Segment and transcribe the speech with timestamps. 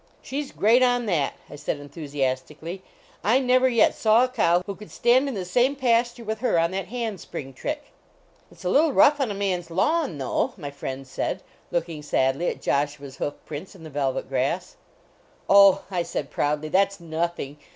[0.23, 2.81] "She s great on that," I said, enthusi astically."
[3.33, 6.57] I never yet saw a cow who could stand in the same pasture with her
[6.57, 7.83] on that hand spring trick.""
[8.51, 10.71] It s a little rough on a man s lawn, 250 HOUSEHOLD PETS though," my
[10.71, 14.75] friend said, looking sadly at Joshua s hoof prints in the velvet grass.
[15.47, 17.57] "Oh," I said proudly," that s nothing.